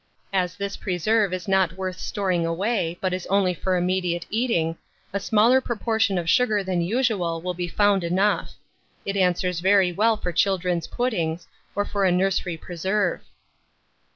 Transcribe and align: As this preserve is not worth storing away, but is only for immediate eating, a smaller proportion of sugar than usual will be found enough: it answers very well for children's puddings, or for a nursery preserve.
As 0.33 0.55
this 0.55 0.77
preserve 0.77 1.31
is 1.31 1.47
not 1.47 1.73
worth 1.77 1.99
storing 1.99 2.43
away, 2.43 2.97
but 2.99 3.13
is 3.13 3.27
only 3.27 3.53
for 3.53 3.75
immediate 3.77 4.25
eating, 4.31 4.77
a 5.13 5.19
smaller 5.19 5.61
proportion 5.61 6.17
of 6.17 6.27
sugar 6.27 6.63
than 6.63 6.81
usual 6.81 7.39
will 7.39 7.53
be 7.53 7.67
found 7.67 8.03
enough: 8.03 8.55
it 9.05 9.15
answers 9.15 9.59
very 9.59 9.91
well 9.91 10.17
for 10.17 10.31
children's 10.31 10.87
puddings, 10.87 11.47
or 11.75 11.85
for 11.85 12.03
a 12.03 12.11
nursery 12.11 12.57
preserve. 12.57 13.21